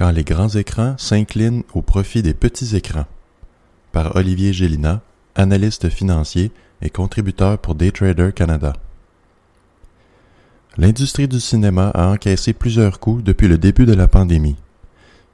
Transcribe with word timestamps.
Quand 0.00 0.12
les 0.12 0.24
grands 0.24 0.48
écrans 0.48 0.94
s'inclinent 0.96 1.62
au 1.74 1.82
profit 1.82 2.22
des 2.22 2.32
petits 2.32 2.74
écrans. 2.74 3.04
Par 3.92 4.16
Olivier 4.16 4.54
Gélina, 4.54 5.02
analyste 5.34 5.90
financier 5.90 6.52
et 6.80 6.88
contributeur 6.88 7.58
pour 7.58 7.74
Daytrader 7.74 8.30
Canada. 8.34 8.72
L'industrie 10.78 11.28
du 11.28 11.38
cinéma 11.38 11.90
a 11.90 12.06
encaissé 12.06 12.54
plusieurs 12.54 12.98
coups 12.98 13.22
depuis 13.22 13.46
le 13.46 13.58
début 13.58 13.84
de 13.84 13.92
la 13.92 14.08
pandémie. 14.08 14.56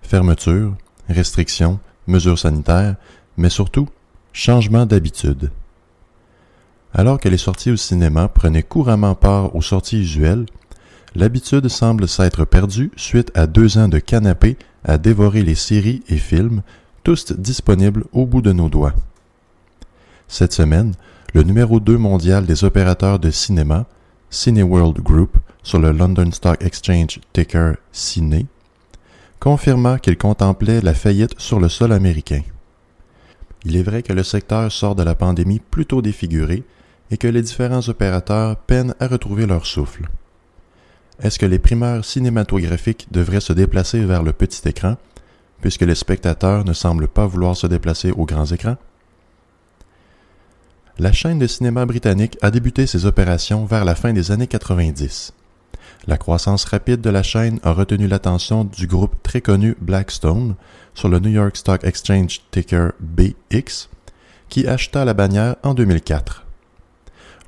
Fermeture, 0.02 0.74
restrictions, 1.08 1.78
mesures 2.08 2.40
sanitaires, 2.40 2.96
mais 3.36 3.50
surtout 3.50 3.88
changement 4.32 4.84
d'habitude. 4.84 5.52
Alors 6.92 7.20
que 7.20 7.28
les 7.28 7.38
sorties 7.38 7.70
au 7.70 7.76
cinéma 7.76 8.26
prenaient 8.26 8.64
couramment 8.64 9.14
part 9.14 9.54
aux 9.54 9.62
sorties 9.62 10.00
usuelles, 10.00 10.46
l'habitude 11.14 11.68
semble 11.68 12.08
s'être 12.08 12.44
perdue 12.44 12.90
suite 12.96 13.30
à 13.34 13.46
deux 13.46 13.78
ans 13.78 13.88
de 13.88 13.98
canapé 13.98 14.56
à 14.84 14.98
dévorer 14.98 15.42
les 15.42 15.54
séries 15.54 16.02
et 16.08 16.16
films, 16.16 16.62
tous 17.04 17.32
disponibles 17.32 18.04
au 18.12 18.26
bout 18.26 18.42
de 18.42 18.52
nos 18.52 18.68
doigts. 18.68 18.94
Cette 20.28 20.52
semaine, 20.52 20.94
le 21.34 21.42
numéro 21.42 21.80
2 21.80 21.96
mondial 21.96 22.46
des 22.46 22.64
opérateurs 22.64 23.18
de 23.18 23.30
cinéma, 23.30 23.86
Cineworld 24.30 25.00
Group, 25.00 25.36
sur 25.62 25.78
le 25.78 25.92
London 25.92 26.30
Stock 26.32 26.62
Exchange 26.62 27.20
ticker 27.32 27.74
Cine, 27.92 28.46
confirma 29.40 29.98
qu'il 29.98 30.16
contemplait 30.16 30.80
la 30.80 30.94
faillite 30.94 31.34
sur 31.38 31.60
le 31.60 31.68
sol 31.68 31.92
américain. 31.92 32.42
Il 33.64 33.76
est 33.76 33.82
vrai 33.82 34.02
que 34.02 34.12
le 34.12 34.22
secteur 34.22 34.70
sort 34.70 34.94
de 34.94 35.02
la 35.02 35.14
pandémie 35.14 35.60
plutôt 35.60 36.02
défiguré 36.02 36.62
et 37.10 37.16
que 37.16 37.28
les 37.28 37.42
différents 37.42 37.88
opérateurs 37.88 38.56
peinent 38.56 38.94
à 39.00 39.08
retrouver 39.08 39.46
leur 39.46 39.66
souffle. 39.66 40.08
Est-ce 41.22 41.38
que 41.38 41.46
les 41.46 41.58
primeurs 41.58 42.04
cinématographiques 42.04 43.08
devraient 43.10 43.40
se 43.40 43.52
déplacer 43.52 44.04
vers 44.04 44.22
le 44.22 44.32
petit 44.32 44.68
écran, 44.68 44.96
puisque 45.60 45.82
les 45.82 45.94
spectateurs 45.94 46.64
ne 46.64 46.72
semblent 46.72 47.08
pas 47.08 47.26
vouloir 47.26 47.56
se 47.56 47.66
déplacer 47.66 48.10
aux 48.10 48.26
grands 48.26 48.46
écrans? 48.46 48.76
La 50.98 51.12
chaîne 51.12 51.38
de 51.38 51.46
cinéma 51.46 51.84
britannique 51.84 52.38
a 52.42 52.50
débuté 52.50 52.86
ses 52.86 53.06
opérations 53.06 53.64
vers 53.64 53.84
la 53.84 53.94
fin 53.94 54.12
des 54.12 54.30
années 54.30 54.46
90. 54.46 55.32
La 56.06 56.18
croissance 56.18 56.64
rapide 56.64 57.00
de 57.00 57.10
la 57.10 57.22
chaîne 57.22 57.58
a 57.62 57.72
retenu 57.72 58.06
l'attention 58.06 58.64
du 58.64 58.86
groupe 58.86 59.22
très 59.22 59.40
connu 59.40 59.76
Blackstone 59.80 60.54
sur 60.94 61.08
le 61.08 61.18
New 61.18 61.30
York 61.30 61.56
Stock 61.56 61.82
Exchange 61.84 62.42
ticker 62.50 62.92
BX, 63.00 63.88
qui 64.48 64.66
acheta 64.66 65.04
la 65.04 65.14
bannière 65.14 65.56
en 65.62 65.74
2004. 65.74 66.45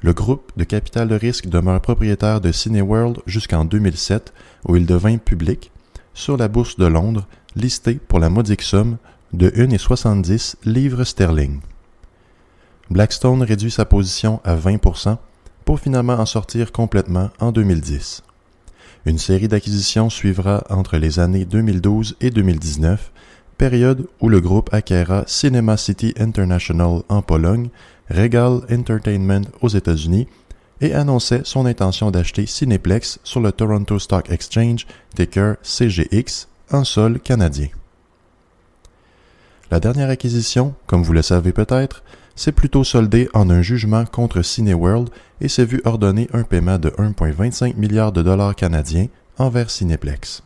Le 0.01 0.13
groupe 0.13 0.53
de 0.57 0.63
capital 0.63 1.09
de 1.09 1.17
risque 1.17 1.49
demeure 1.49 1.81
propriétaire 1.81 2.41
de 2.41 2.53
Cineworld 2.53 3.19
jusqu'en 3.27 3.65
2007, 3.65 4.33
où 4.69 4.77
il 4.77 4.87
devint 4.87 5.19
public, 5.19 5.73
sur 6.15 6.37
la 6.37 6.47
bourse 6.47 6.77
de 6.77 6.87
Londres, 6.87 7.27
listé 7.57 7.95
pour 7.95 8.21
la 8.21 8.31
modique 8.31 8.63
somme 8.63 8.99
de 9.33 9.51
1,70 9.51 10.55
livres 10.65 11.05
sterling. 11.05 11.61
Blackstone 12.91 13.43
réduit 13.43 13.71
sa 13.71 13.85
position 13.85 14.41
à 14.45 14.57
20% 14.57 15.17
pour 15.65 15.81
finalement 15.81 16.15
en 16.15 16.27
sortir 16.27 16.73
complètement 16.73 17.31
en 17.41 17.53
2010. 17.53 18.23
Une 19.05 19.19
série 19.19 19.49
d'acquisitions 19.49 20.11
suivra 20.11 20.65
entre 20.71 20.97
les 20.97 21.19
années 21.19 21.45
2012 21.45 22.17
et 22.21 22.31
2019, 22.31 23.13
période 23.59 24.07
où 24.21 24.29
le 24.29 24.41
groupe 24.41 24.73
acquéra 24.73 25.25
Cinema 25.27 25.77
City 25.77 26.15
International 26.19 27.03
en 27.09 27.21
Pologne 27.21 27.69
Regal 28.11 28.61
Entertainment 28.71 29.47
aux 29.61 29.69
États-Unis 29.69 30.27
et 30.81 30.95
annonçait 30.95 31.43
son 31.45 31.67
intention 31.67 32.11
d'acheter 32.11 32.47
Cineplex 32.47 33.19
sur 33.25 33.41
le 33.41 33.53
Toronto 33.53 33.99
Stock 33.99 34.31
Exchange, 34.31 34.87
ticker 35.15 35.57
CGX, 35.63 36.49
en 36.71 36.85
sol 36.85 37.19
canadien. 37.21 37.69
La 39.71 39.81
dernière 39.81 40.09
acquisition, 40.09 40.75
comme 40.87 41.03
vous 41.03 41.13
le 41.13 41.23
savez 41.23 41.53
peut-être, 41.53 42.03
s'est 42.37 42.53
plutôt 42.53 42.85
soldée 42.85 43.29
en 43.35 43.51
un 43.51 43.63
jugement 43.63 44.05
contre 44.05 44.43
Cineworld 44.43 45.11
et 45.41 45.49
s'est 45.49 45.65
vu 45.65 45.81
ordonner 45.85 46.29
un 46.33 46.45
paiement 46.45 46.79
de 46.79 46.91
1,25 46.91 47.77
milliard 47.77 48.13
de 48.13 48.23
dollars 48.23 48.55
canadiens 48.55 49.09
envers 49.39 49.71
Cineplex. 49.71 50.43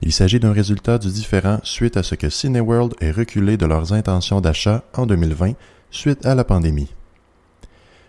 Il 0.00 0.12
s'agit 0.12 0.40
d'un 0.40 0.52
résultat 0.52 0.98
du 0.98 1.08
différent 1.08 1.60
suite 1.62 1.96
à 1.96 2.02
ce 2.02 2.14
que 2.14 2.30
Cineworld 2.30 2.94
ait 3.00 3.10
reculé 3.10 3.56
de 3.56 3.66
leurs 3.66 3.92
intentions 3.92 4.40
d'achat 4.40 4.82
en 4.94 5.06
2020 5.06 5.54
suite 5.92 6.26
à 6.26 6.34
la 6.34 6.42
pandémie. 6.42 6.88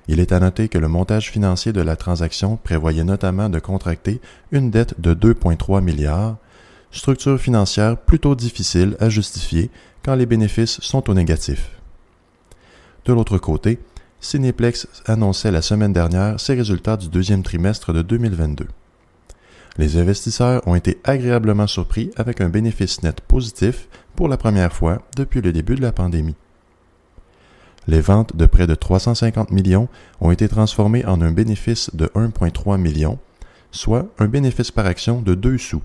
Il 0.08 0.20
est 0.20 0.32
à 0.32 0.40
noter 0.40 0.68
que 0.70 0.78
le 0.78 0.88
montage 0.88 1.30
financier 1.30 1.72
de 1.72 1.82
la 1.82 1.96
transaction 1.96 2.58
prévoyait 2.58 3.04
notamment 3.04 3.50
de 3.50 3.60
contracter 3.60 4.20
une 4.52 4.72
dette 4.72 5.00
de 5.00 5.14
2,3 5.14 5.82
milliards, 5.82 6.38
structure 6.92 7.40
financière 7.40 7.98
plutôt 7.98 8.36
difficile 8.36 8.96
à 9.00 9.10
justifier 9.10 9.70
quand 10.04 10.16
les 10.16 10.26
bénéfices 10.26 10.80
sont 10.82 11.10
au 11.10 11.14
négatif. 11.14 11.72
De 13.06 13.14
l'autre 13.14 13.38
côté, 13.38 13.80
Cineplex 14.20 14.88
annonçait 15.06 15.52
la 15.52 15.62
semaine 15.62 15.94
dernière 15.94 16.40
ses 16.40 16.54
résultats 16.54 16.98
du 16.98 17.10
deuxième 17.10 17.44
trimestre 17.44 17.94
de 17.94 18.02
2022. 18.02 18.68
Les 19.78 19.98
investisseurs 19.98 20.66
ont 20.68 20.76
été 20.76 21.00
agréablement 21.04 21.68
surpris 21.68 22.12
avec 22.16 22.40
un 22.42 22.50
bénéfice 22.50 23.04
net 23.04 23.22
positif 23.22 23.90
pour 24.16 24.28
la 24.28 24.38
première 24.38 24.72
fois 24.72 25.02
depuis 25.18 25.42
le 25.42 25.52
début 25.52 25.76
de 25.76 25.82
la 25.82 25.92
pandémie. 25.92 26.36
Les 27.88 28.02
ventes 28.02 28.36
de 28.36 28.46
près 28.46 28.68
de 28.68 28.76
350 28.76 29.52
millions 29.52 29.90
ont 30.22 30.32
été 30.32 30.48
transformées 30.48 31.06
en 31.06 31.22
un 31.22 31.32
bénéfice 31.32 31.90
de 31.94 32.06
1,3 32.16 32.78
million, 32.78 33.20
soit 33.72 34.08
un 34.20 34.28
bénéfice 34.28 34.72
par 34.72 34.86
action 34.86 35.22
de 35.22 35.36
2 35.36 35.58
sous. 35.58 35.82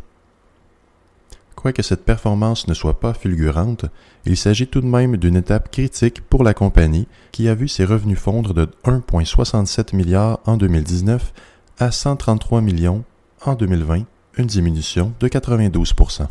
Quoique 1.56 1.82
cette 1.82 2.04
performance 2.04 2.68
ne 2.68 2.74
soit 2.74 3.00
pas 3.00 3.14
fulgurante, 3.14 3.86
il 4.24 4.36
s'agit 4.36 4.68
tout 4.68 4.80
de 4.80 4.86
même 4.86 5.16
d'une 5.16 5.34
étape 5.34 5.72
critique 5.72 6.20
pour 6.20 6.44
la 6.44 6.54
compagnie 6.54 7.08
qui 7.32 7.48
a 7.48 7.54
vu 7.54 7.66
ses 7.66 7.84
revenus 7.84 8.20
fondre 8.20 8.54
de 8.54 8.68
1,67 8.84 9.96
milliard 9.96 10.38
en 10.46 10.56
2019 10.56 11.32
à 11.80 11.90
133 11.90 12.60
millions 12.60 13.02
en 13.44 13.56
2020, 13.56 14.04
une 14.36 14.46
diminution 14.46 15.12
de 15.18 15.26
92% 15.26 16.28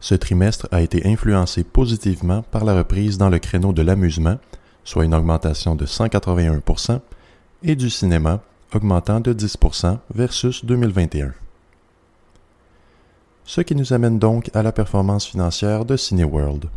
Ce 0.00 0.14
trimestre 0.16 0.66
a 0.72 0.80
été 0.80 1.06
influencé 1.06 1.62
positivement 1.62 2.42
par 2.42 2.64
la 2.64 2.74
reprise 2.74 3.16
dans 3.16 3.30
le 3.30 3.38
créneau 3.38 3.72
de 3.72 3.82
l'amusement 3.82 4.38
soit 4.88 5.04
une 5.04 5.14
augmentation 5.14 5.74
de 5.74 5.84
181% 5.84 7.00
et 7.62 7.76
du 7.76 7.90
cinéma, 7.90 8.40
augmentant 8.74 9.20
de 9.20 9.34
10% 9.34 9.98
versus 10.14 10.64
2021. 10.64 11.34
Ce 13.44 13.60
qui 13.60 13.74
nous 13.74 13.92
amène 13.92 14.18
donc 14.18 14.50
à 14.54 14.62
la 14.62 14.72
performance 14.72 15.26
financière 15.26 15.84
de 15.84 15.94
Cineworld. 15.94 16.70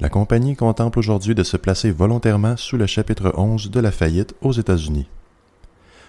La 0.00 0.08
compagnie 0.08 0.54
contemple 0.54 1.00
aujourd'hui 1.00 1.34
de 1.34 1.42
se 1.42 1.56
placer 1.56 1.90
volontairement 1.90 2.56
sous 2.56 2.76
le 2.76 2.86
chapitre 2.86 3.32
11 3.36 3.68
de 3.72 3.80
la 3.80 3.90
faillite 3.90 4.36
aux 4.40 4.52
États-Unis. 4.52 5.08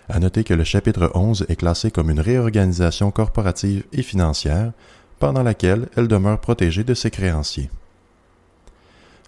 À 0.10 0.20
noter 0.20 0.44
que 0.44 0.54
le 0.54 0.64
chapitre 0.64 1.10
11 1.16 1.48
est 1.50 1.56
classé 1.56 1.90
comme 1.90 2.12
une 2.12 2.20
réorganisation 2.20 3.10
corporative 3.10 3.84
et 3.94 4.04
financière, 4.04 4.74
pendant 5.18 5.42
laquelle 5.42 5.90
elle 5.98 6.08
demeure 6.08 6.40
protégée 6.40 6.84
de 6.84 6.94
ses 6.94 7.10
créanciers 7.10 7.72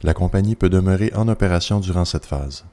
la 0.03 0.13
compagnie 0.13 0.55
peut 0.55 0.69
demeurer 0.69 1.11
en 1.15 1.27
opération 1.27 1.79
durant 1.79 2.05
cette 2.05 2.25
phase. 2.25 2.65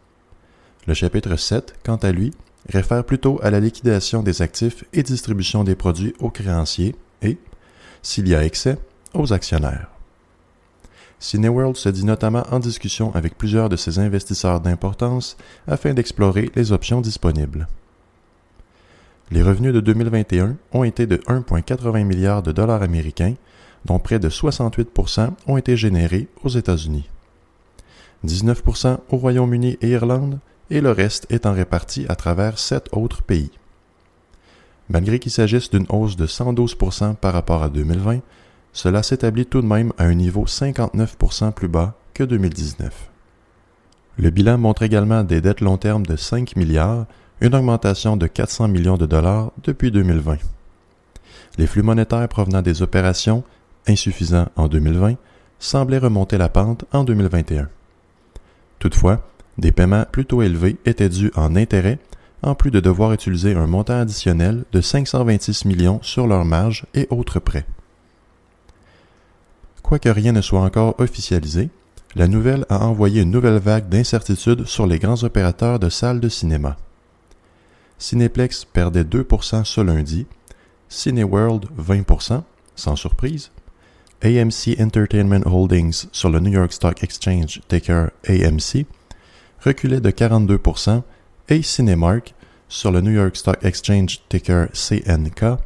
Le 0.86 0.94
chapitre 0.94 1.36
7, 1.36 1.74
quant 1.84 1.96
à 1.96 2.12
lui, 2.12 2.32
réfère 2.68 3.04
plutôt 3.04 3.38
à 3.42 3.50
la 3.50 3.60
liquidation 3.60 4.22
des 4.22 4.42
actifs 4.42 4.84
et 4.92 5.02
distribution 5.02 5.64
des 5.64 5.74
produits 5.74 6.14
aux 6.18 6.30
créanciers 6.30 6.94
et, 7.22 7.38
s'il 8.02 8.28
y 8.28 8.34
a 8.34 8.44
excès, 8.44 8.78
aux 9.14 9.32
actionnaires. 9.32 9.90
Cineworld 11.20 11.76
se 11.76 11.88
dit 11.88 12.04
notamment 12.04 12.44
en 12.50 12.60
discussion 12.60 13.12
avec 13.14 13.36
plusieurs 13.36 13.68
de 13.68 13.76
ses 13.76 13.98
investisseurs 13.98 14.60
d'importance 14.60 15.36
afin 15.66 15.92
d'explorer 15.92 16.50
les 16.54 16.72
options 16.72 17.00
disponibles. 17.00 17.66
Les 19.30 19.42
revenus 19.42 19.74
de 19.74 19.80
2021 19.80 20.56
ont 20.72 20.84
été 20.84 21.06
de 21.06 21.16
1,80 21.16 22.04
milliard 22.04 22.42
de 22.42 22.52
dollars 22.52 22.82
américains, 22.82 23.34
dont 23.84 23.98
près 23.98 24.18
de 24.18 24.30
68% 24.30 25.30
ont 25.46 25.56
été 25.56 25.76
générés 25.76 26.28
aux 26.44 26.48
États-Unis. 26.48 27.08
19% 28.26 28.98
au 29.10 29.16
Royaume-Uni 29.16 29.78
et 29.80 29.90
Irlande, 29.90 30.38
et 30.70 30.80
le 30.80 30.90
reste 30.90 31.26
étant 31.30 31.52
réparti 31.52 32.04
à 32.08 32.16
travers 32.16 32.58
sept 32.58 32.86
autres 32.92 33.22
pays. 33.22 33.50
Malgré 34.90 35.18
qu'il 35.18 35.32
s'agisse 35.32 35.70
d'une 35.70 35.86
hausse 35.88 36.16
de 36.16 36.26
112% 36.26 37.16
par 37.16 37.32
rapport 37.32 37.62
à 37.62 37.68
2020, 37.68 38.20
cela 38.72 39.02
s'établit 39.02 39.46
tout 39.46 39.60
de 39.60 39.66
même 39.66 39.92
à 39.98 40.04
un 40.04 40.14
niveau 40.14 40.44
59% 40.44 41.52
plus 41.52 41.68
bas 41.68 41.94
que 42.14 42.24
2019. 42.24 43.10
Le 44.18 44.30
bilan 44.30 44.58
montre 44.58 44.82
également 44.82 45.24
des 45.24 45.40
dettes 45.40 45.60
long 45.60 45.76
terme 45.76 46.04
de 46.04 46.16
5 46.16 46.56
milliards, 46.56 47.06
une 47.40 47.54
augmentation 47.54 48.16
de 48.16 48.26
400 48.26 48.68
millions 48.68 48.96
de 48.96 49.06
dollars 49.06 49.52
depuis 49.62 49.90
2020. 49.90 50.38
Les 51.56 51.66
flux 51.66 51.82
monétaires 51.82 52.28
provenant 52.28 52.62
des 52.62 52.82
opérations, 52.82 53.44
insuffisants 53.86 54.48
en 54.56 54.68
2020, 54.68 55.14
semblaient 55.58 55.98
remonter 55.98 56.38
la 56.38 56.48
pente 56.48 56.84
en 56.92 57.04
2021. 57.04 57.68
Toutefois, 58.78 59.28
des 59.58 59.72
paiements 59.72 60.04
plutôt 60.10 60.42
élevés 60.42 60.76
étaient 60.86 61.08
dus 61.08 61.32
en 61.34 61.56
intérêts, 61.56 61.98
en 62.42 62.54
plus 62.54 62.70
de 62.70 62.80
devoir 62.80 63.12
utiliser 63.12 63.54
un 63.54 63.66
montant 63.66 64.00
additionnel 64.00 64.64
de 64.72 64.80
526 64.80 65.64
millions 65.64 66.00
sur 66.02 66.26
leur 66.26 66.44
marge 66.44 66.86
et 66.94 67.08
autres 67.10 67.40
prêts. 67.40 67.66
Quoique 69.82 70.08
rien 70.08 70.32
ne 70.32 70.40
soit 70.40 70.60
encore 70.60 70.94
officialisé, 70.98 71.70
la 72.14 72.28
nouvelle 72.28 72.64
a 72.68 72.84
envoyé 72.84 73.22
une 73.22 73.30
nouvelle 73.30 73.58
vague 73.58 73.88
d'incertitudes 73.88 74.66
sur 74.66 74.86
les 74.86 74.98
grands 74.98 75.24
opérateurs 75.24 75.78
de 75.78 75.88
salles 75.88 76.20
de 76.20 76.28
cinéma. 76.28 76.76
Cineplex 77.98 78.64
perdait 78.64 79.02
2% 79.02 79.64
ce 79.64 79.80
lundi, 79.80 80.26
Cineworld 80.88 81.66
20%, 81.78 82.42
sans 82.76 82.96
surprise, 82.96 83.50
AMC 84.24 84.80
Entertainment 84.80 85.46
Holdings 85.46 86.06
sur 86.10 86.28
le 86.28 86.40
New 86.40 86.50
York 86.50 86.72
Stock 86.72 87.04
Exchange 87.04 87.60
ticker 87.68 88.10
AMC 88.26 88.84
reculait 89.64 90.00
de 90.00 90.10
42% 90.10 91.02
et 91.48 91.62
Cinemark 91.62 92.34
sur 92.68 92.90
le 92.90 93.00
New 93.00 93.12
York 93.12 93.36
Stock 93.36 93.58
Exchange 93.62 94.20
ticker 94.28 94.66
CNK 94.72 95.60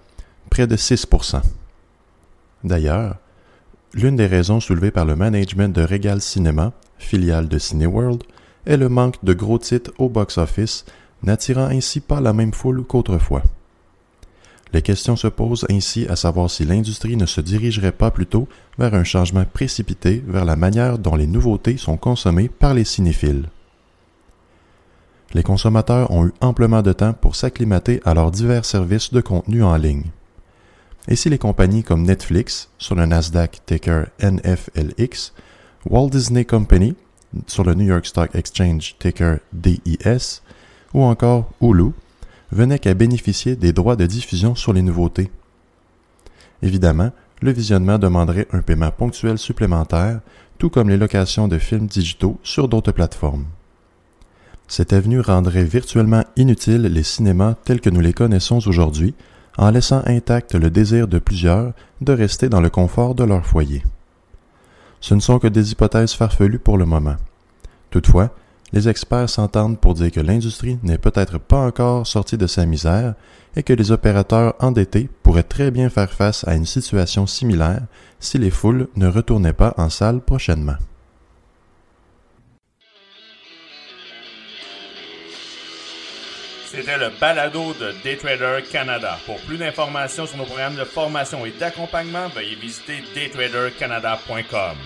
près 0.51 0.67
de 0.67 0.77
6%. 0.77 1.41
D'ailleurs, 2.63 3.17
l'une 3.95 4.17
des 4.17 4.27
raisons 4.27 4.61
soulevées 4.61 4.91
par 4.91 5.07
le 5.07 5.17
management 5.17 5.75
de 5.75 5.83
Regal 5.83 6.21
Cinema, 6.21 6.73
filiale 6.99 7.49
de 7.49 7.59
Cineworld, 7.59 8.23
est 8.67 8.77
le 8.77 8.91
manque 8.91 9.25
de 9.25 9.33
gros 9.33 9.59
titres 9.59 9.93
au 9.97 10.11
box-office, 10.11 10.85
n'attirant 11.23 11.67
ainsi 11.67 12.01
pas 12.01 12.21
la 12.21 12.35
même 12.35 12.53
foule 12.53 12.85
qu'autrefois. 12.85 13.43
Les 14.73 14.83
questions 14.83 15.17
se 15.17 15.29
posent 15.29 15.67
ainsi 15.71 16.07
à 16.09 16.17
savoir 16.17 16.51
si 16.51 16.65
l'industrie 16.65 17.17
ne 17.17 17.27
se 17.27 17.41
dirigerait 17.41 17.93
pas 17.93 18.11
plutôt 18.11 18.49
vers 18.79 18.95
un 18.95 19.05
changement 19.05 19.45
précipité 19.45 20.23
vers 20.27 20.47
la 20.47 20.57
manière 20.57 20.99
dont 20.99 21.15
les 21.15 21.27
nouveautés 21.27 21.77
sont 21.77 21.99
consommées 21.99 22.49
par 22.49 22.73
les 22.73 22.85
cinéphiles. 22.85 23.49
Les 25.35 25.43
consommateurs 25.43 26.11
ont 26.11 26.27
eu 26.27 26.33
amplement 26.41 26.83
de 26.83 26.93
temps 26.93 27.13
pour 27.13 27.37
s'acclimater 27.37 28.01
à 28.05 28.15
leurs 28.15 28.31
divers 28.31 28.65
services 28.65 29.13
de 29.13 29.21
contenu 29.21 29.63
en 29.63 29.77
ligne. 29.77 30.11
Et 31.09 31.17
si 31.17 31.29
les 31.29 31.39
compagnies 31.39 31.83
comme 31.83 32.03
Netflix, 32.03 32.69
sur 32.79 32.95
le 32.95 33.07
Nasdaq 33.07 33.61
ticker 33.67 34.07
NFLX, 34.21 35.33
Walt 35.89 36.11
Disney 36.11 36.45
Company, 36.45 36.95
sur 37.47 37.65
le 37.65 37.75
New 37.75 37.87
York 37.87 38.07
Stock 38.07 38.35
Exchange 38.35 38.95
ticker 38.99 39.39
DIS, 39.53 40.43
ou 40.95 41.03
encore 41.03 41.51
Hulu, 41.61 41.93
venaient 42.53 42.79
qu'à 42.79 42.95
bénéficier 42.95 43.57
des 43.57 43.73
droits 43.73 43.97
de 43.97 44.07
diffusion 44.07 44.55
sur 44.55 44.73
les 44.73 44.83
nouveautés. 44.83 45.31
Évidemment, 46.63 47.11
le 47.41 47.51
visionnement 47.51 47.99
demanderait 47.99 48.47
un 48.53 48.61
paiement 48.61 48.93
ponctuel 48.93 49.39
supplémentaire, 49.39 50.21
tout 50.59 50.71
comme 50.71 50.89
les 50.89 50.97
locations 50.97 51.49
de 51.49 51.59
films 51.59 51.87
digitaux 51.87 52.39
sur 52.45 52.69
d'autres 52.69 52.93
plateformes. 52.93 53.47
Cette 54.69 54.93
avenue 54.93 55.21
rendrait 55.21 55.65
virtuellement 55.65 56.25
inutiles 56.37 56.83
les 56.83 57.03
cinémas 57.03 57.55
tels 57.65 57.81
que 57.81 57.91
nous 57.91 58.01
les 58.01 58.13
connaissons 58.13 58.67
aujourd'hui, 58.69 59.15
en 59.59 59.71
laissant 59.71 60.03
intact 60.07 60.55
le 60.55 60.71
désir 60.71 61.09
de 61.09 61.19
plusieurs 61.19 61.73
de 62.01 62.13
rester 62.13 62.49
dans 62.49 62.61
le 62.61 62.71
confort 62.71 63.15
de 63.15 63.25
leur 63.25 63.45
foyer. 63.45 63.83
Ce 65.01 65.15
ne 65.15 65.21
sont 65.21 65.39
que 65.39 65.49
des 65.49 65.73
hypothèses 65.73 66.13
farfelues 66.13 66.61
pour 66.61 66.79
le 66.79 66.87
moment. 66.87 67.17
Toutefois, 67.91 68.31
les 68.73 68.89
experts 68.89 69.29
s'entendent 69.29 69.79
pour 69.79 69.95
dire 69.95 70.11
que 70.11 70.21
l'industrie 70.21 70.79
n'est 70.83 70.99
peut-être 70.99 71.39
pas 71.39 71.67
encore 71.67 72.07
sortie 72.07 72.39
de 72.39 72.47
sa 72.47 72.65
misère 72.65 73.15
et 73.55 73.63
que 73.63 73.73
les 73.73 73.93
opérateurs 73.93 74.55
endettés 74.61 75.09
pourraient 75.23 75.43
très 75.43 75.71
bien 75.71 75.91
faire 75.91 76.11
face 76.11 76.47
à 76.49 76.55
une 76.55 76.65
situation 76.65 77.27
similaire 77.27 77.83
si 78.19 78.39
les 78.39 78.51
foules 78.51 78.89
ne 78.97 79.09
retournaient 79.09 79.53
pas 79.53 79.75
en 79.77 79.91
salle 79.91 80.21
prochainement. 80.21 80.77
C'était 86.75 86.97
le 86.97 87.11
balado 87.21 87.75
de 87.75 87.93
Daytrader 88.03 88.65
Canada. 88.73 89.19
Pour 89.27 89.39
plus 89.41 89.59
d'informations 89.59 90.25
sur 90.27 90.39
nos 90.39 90.47
programmes 90.47 90.77
de 90.77 90.85
formation 90.85 91.45
et 91.45 91.53
d'accompagnement, 91.61 92.29
veuillez 92.29 92.55
visiter 92.55 93.05
daytradercanada.com. 93.15 94.79